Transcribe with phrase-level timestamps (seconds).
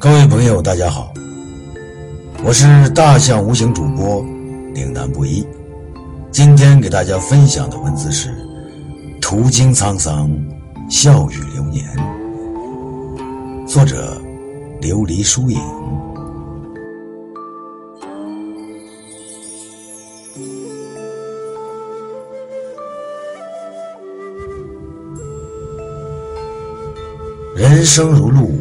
[0.00, 1.12] 各位朋友，大家好，
[2.44, 4.24] 我是大象无形主播
[4.72, 5.44] 岭南布衣。
[6.30, 8.32] 今天给大家分享的文字是：
[9.20, 10.30] 途经沧桑，
[10.88, 11.84] 笑语流年。
[13.66, 14.16] 作者：
[14.80, 15.60] 琉璃疏影。
[27.56, 28.52] 人生如路。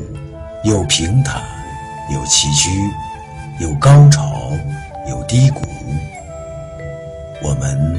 [0.68, 1.42] 有平坦，
[2.14, 2.92] 有崎岖，
[3.62, 4.52] 有高潮，
[5.08, 5.62] 有低谷。
[7.42, 7.96] 我们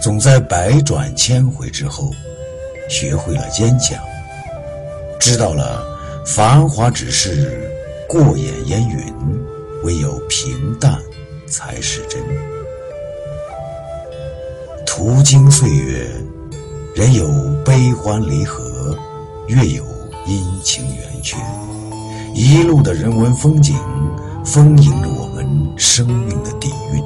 [0.00, 2.10] 总在百转千回之后，
[2.88, 4.02] 学会了坚强，
[5.20, 5.84] 知道了
[6.24, 7.70] 繁华只是
[8.08, 9.14] 过眼烟云，
[9.82, 10.98] 唯有平淡
[11.46, 12.18] 才是真。
[14.86, 16.08] 途经岁月，
[16.94, 17.28] 人有
[17.62, 18.98] 悲欢离合，
[19.48, 19.84] 月有
[20.26, 21.36] 阴晴圆缺。
[22.32, 23.76] 一路的人文风景，
[24.44, 27.02] 丰盈着我们生命的底蕴。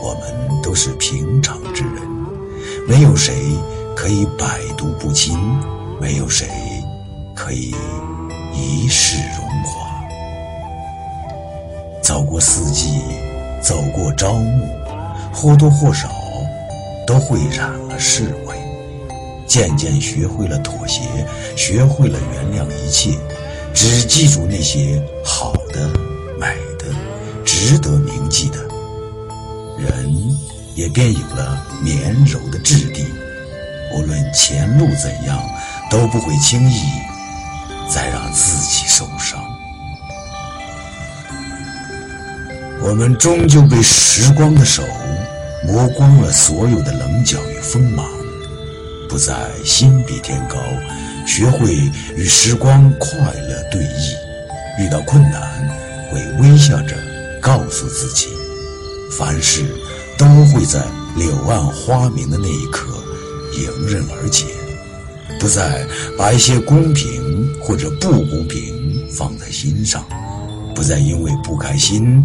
[0.00, 2.02] 我们都是平常之人，
[2.88, 3.34] 没有谁
[3.96, 5.36] 可以百毒不侵，
[6.00, 6.48] 没有谁
[7.34, 7.74] 可以
[8.54, 9.90] 一世荣华。
[12.02, 13.00] 走过四季，
[13.60, 14.66] 走过朝暮，
[15.32, 16.08] 或多或少
[17.06, 18.54] 都会染了世味。
[19.46, 21.02] 渐渐学会了妥协，
[21.62, 23.16] 学会了原谅一切。
[23.72, 25.88] 只记住那些好的、
[26.36, 26.86] 美的、
[27.44, 28.58] 值得铭记的，
[29.78, 30.12] 人
[30.74, 33.06] 也便有了绵柔的质地。
[33.94, 35.40] 无论前路怎样，
[35.88, 36.82] 都不会轻易
[37.88, 39.40] 再让自己受伤。
[42.82, 44.82] 我们终究被时光的手
[45.64, 48.04] 磨光了所有的棱角与锋芒，
[49.08, 49.32] 不再
[49.64, 50.56] 心比天高。
[51.26, 51.74] 学会
[52.16, 54.14] 与时光快乐对弈，
[54.78, 55.40] 遇到困难
[56.10, 56.96] 会微笑着
[57.40, 58.28] 告诉自己，
[59.18, 59.64] 凡事
[60.18, 60.84] 都会在
[61.16, 62.86] 柳暗花明的那一刻
[63.54, 64.46] 迎刃而解，
[65.38, 65.86] 不再
[66.18, 70.04] 把一些公平或者不公平放在心上，
[70.74, 72.24] 不再因为不开心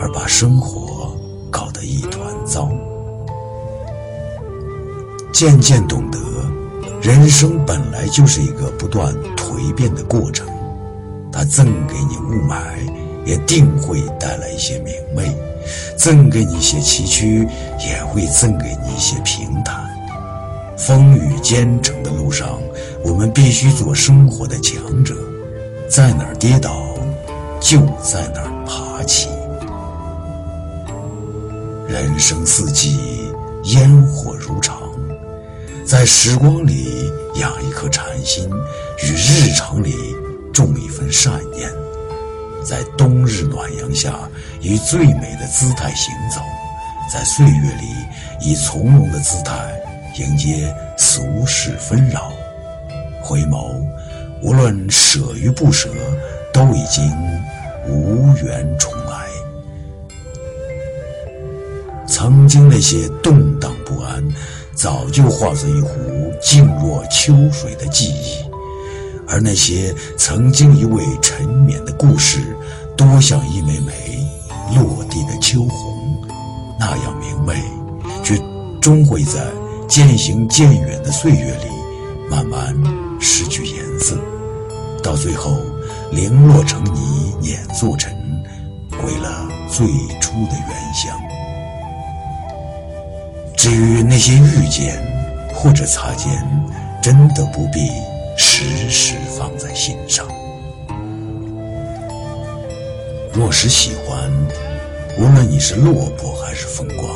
[0.00, 1.16] 而把生活
[1.50, 2.70] 搞得一团糟，
[5.32, 6.18] 渐渐懂得。
[7.02, 10.46] 人生本来就是一个不断蜕变的过程，
[11.32, 12.76] 它赠给你雾霾，
[13.24, 15.32] 也定会带来一些明媚；
[15.96, 19.88] 赠给你一些崎岖，也会赠给你一些平坦。
[20.76, 22.60] 风雨兼程的路上，
[23.02, 25.14] 我们必须做生活的强者，
[25.88, 26.82] 在哪儿跌倒，
[27.60, 29.30] 就在哪儿爬起。
[31.88, 33.32] 人生四季，
[33.64, 34.89] 烟火如常。
[35.84, 38.48] 在时光里养一颗禅心，
[39.02, 40.14] 与日常里
[40.52, 41.68] 种一份善念，
[42.64, 44.16] 在冬日暖阳下
[44.60, 46.40] 以最美的姿态行走，
[47.12, 47.86] 在岁月里
[48.40, 49.74] 以从容的姿态
[50.18, 52.30] 迎接俗世纷扰。
[53.20, 53.82] 回眸，
[54.42, 55.88] 无论舍与不舍，
[56.52, 57.12] 都已经
[57.88, 59.26] 无缘重来。
[62.06, 64.22] 曾经那些动荡不安。
[64.80, 68.38] 早就化作一壶静若秋水的记忆，
[69.28, 72.56] 而那些曾经一味沉湎的故事，
[72.96, 73.92] 多像一枚枚
[74.74, 76.24] 落地的秋红，
[76.78, 77.62] 那样明媚，
[78.24, 78.40] 却
[78.80, 79.52] 终会在
[79.86, 81.66] 渐行渐远的岁月里，
[82.30, 82.74] 慢慢
[83.20, 84.16] 失去颜色，
[85.02, 85.58] 到最后
[86.10, 88.16] 零落成泥碾作尘，
[88.92, 89.86] 归了最
[90.22, 91.29] 初的原乡。
[93.62, 94.98] 至于那些遇见
[95.52, 96.42] 或者擦肩，
[97.02, 97.90] 真的不必
[98.34, 100.26] 时时放在心上。
[103.34, 104.32] 若是喜欢，
[105.18, 107.06] 无论你是落魄还是风光，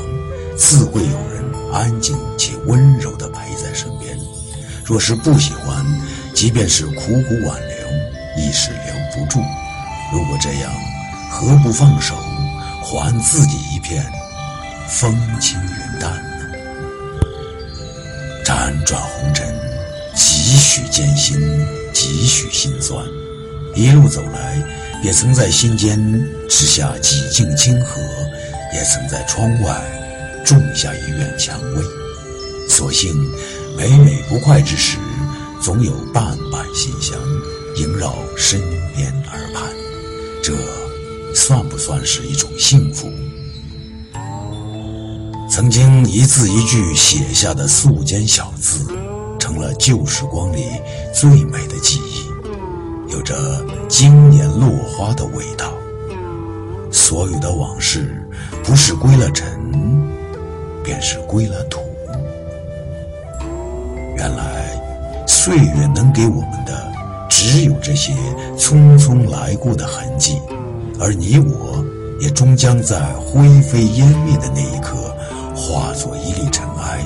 [0.54, 1.42] 自会有人
[1.72, 4.14] 安静且温柔地陪在身边；
[4.84, 5.82] 若是不喜欢，
[6.34, 6.92] 即便是苦
[7.22, 9.40] 苦挽留，亦是留不住。
[10.12, 10.70] 如果这样，
[11.30, 12.14] 何不放手，
[12.82, 14.04] 还自己一片
[14.86, 16.33] 风轻云淡？
[18.64, 19.46] 辗转红尘，
[20.16, 21.38] 几许艰辛，
[21.92, 23.06] 几许心酸。
[23.74, 24.56] 一路走来，
[25.02, 26.00] 也曾在心间
[26.48, 28.00] 吃下几茎清河，
[28.72, 29.84] 也曾在窗外
[30.46, 31.84] 种下一院蔷薇。
[32.66, 33.14] 所幸，
[33.76, 34.96] 每每不快之时，
[35.60, 37.20] 总有瓣瓣馨香
[37.76, 38.58] 萦绕身
[38.96, 39.62] 边耳畔。
[40.42, 40.54] 这
[41.34, 43.12] 算不算是一种幸福？
[45.54, 48.92] 曾经一字一句写下的素笺小字，
[49.38, 50.66] 成了旧时光里
[51.12, 52.26] 最美的记忆。
[53.12, 55.72] 有着经年落花的味道。
[56.90, 58.20] 所有的往事，
[58.64, 59.46] 不是归了尘，
[60.82, 61.78] 便是归了土。
[64.16, 64.76] 原来，
[65.24, 66.92] 岁月能给我们的，
[67.30, 68.12] 只有这些
[68.58, 70.40] 匆匆来过的痕迹，
[70.98, 71.84] 而你我，
[72.20, 75.13] 也终将在灰飞烟灭的那一刻，
[75.54, 77.00] 化作一粒尘埃，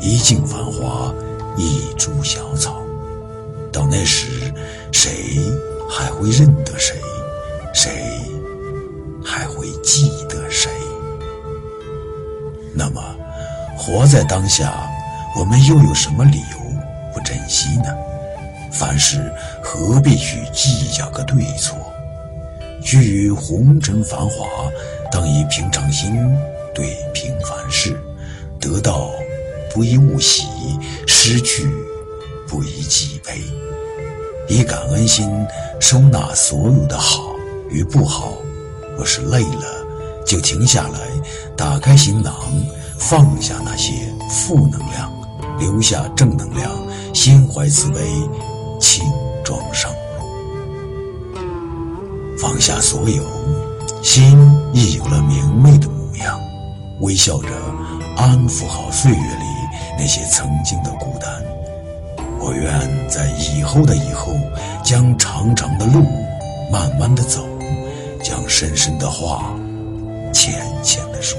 [0.00, 1.12] 一径繁华，
[1.56, 2.82] 一株小草。
[3.72, 4.52] 到那时，
[4.90, 5.10] 谁
[5.88, 6.96] 还会认得谁？
[7.72, 7.90] 谁？
[9.24, 10.70] 还会记得谁？
[12.74, 13.02] 那么，
[13.76, 14.88] 活在当下，
[15.38, 16.58] 我们又有什么理由
[17.12, 17.94] 不珍惜呢？
[18.72, 19.32] 凡事
[19.62, 21.76] 何必去计较个对错？
[22.82, 24.46] 居于红尘繁华，
[25.12, 26.14] 当以平常心
[26.74, 27.36] 对平
[27.70, 27.98] 是。
[28.60, 29.10] 得到
[29.72, 30.46] 不以物喜，
[31.06, 31.72] 失去
[32.46, 33.40] 不以己悲。
[34.48, 35.30] 以感恩心
[35.80, 37.34] 收纳所有的好
[37.70, 38.34] 与不好。
[38.96, 39.64] 若是累了，
[40.26, 40.98] 就停下来，
[41.56, 42.34] 打开行囊，
[42.98, 43.92] 放下那些
[44.28, 45.10] 负能量，
[45.58, 46.70] 留下正能量，
[47.14, 47.98] 心怀慈悲，
[48.78, 49.02] 轻
[49.42, 51.38] 装上路，
[52.36, 53.24] 放下所有，
[54.02, 54.36] 心
[54.74, 56.38] 亦有了明媚的模样，
[57.00, 57.48] 微笑着
[58.16, 59.44] 安抚好岁月里
[59.98, 61.30] 那些曾经的孤单。
[62.38, 64.34] 我愿在以后的以后，
[64.82, 66.02] 将长长的路
[66.70, 67.46] 慢慢的走。
[68.22, 69.54] 将深深的话，
[70.32, 71.38] 浅浅的说。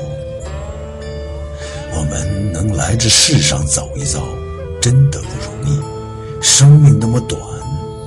[1.93, 4.19] 我们能来这世上走一遭，
[4.81, 5.79] 真的不容易。
[6.41, 7.39] 生命那么短，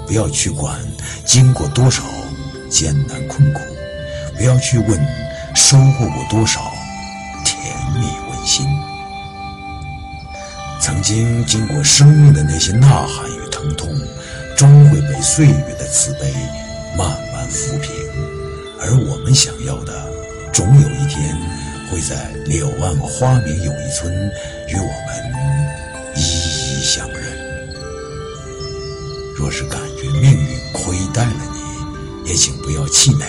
[0.08, 0.76] 不要去管
[1.24, 2.02] 经过多少
[2.68, 3.60] 艰难困苦，
[4.36, 5.06] 不要去问
[5.54, 6.60] 收获过多少
[8.46, 8.66] 心。
[10.80, 13.88] 曾经经过生命的那些呐喊与疼痛，
[14.56, 16.32] 终会被岁月的慈悲
[16.96, 17.90] 慢慢抚平。
[18.78, 20.10] 而我们想要的，
[20.52, 21.34] 总有一天
[21.90, 24.12] 会在柳暗花明又一村
[24.68, 27.22] 与我们一一相认。
[29.34, 31.32] 若是感觉命运亏待了
[32.24, 33.26] 你，也请不要气馁，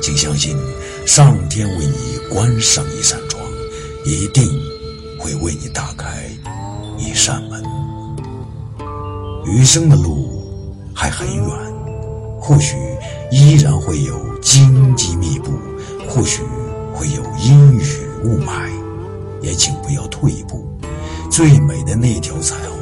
[0.00, 0.56] 请相信
[1.04, 3.18] 上天为你关上一扇，
[4.04, 4.44] 一定
[5.18, 6.24] 会为你打开
[6.98, 7.62] 一扇门。
[9.44, 10.42] 余生的路
[10.94, 11.46] 还很远，
[12.40, 12.76] 或许
[13.30, 14.34] 依然会有。
[14.44, 15.52] 荆棘密布，
[16.06, 16.42] 或许
[16.94, 17.82] 会有阴雨
[18.24, 18.70] 雾霾，
[19.40, 20.68] 也请不要退步。
[21.30, 22.76] 最美的那条彩虹，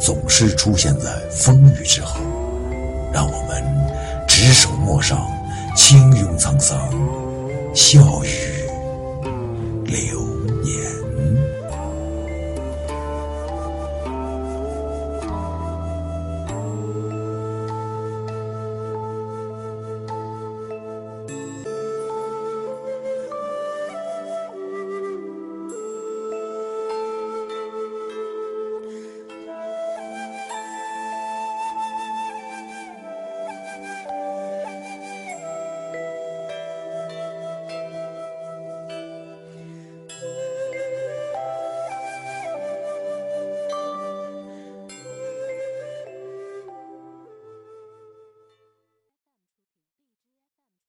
[0.00, 2.18] 总是出现在风雨之后。
[3.12, 3.62] 让我们
[4.26, 5.30] 执手陌上，
[5.76, 6.88] 轻拥沧桑，
[7.74, 8.64] 笑语
[9.84, 10.27] 流。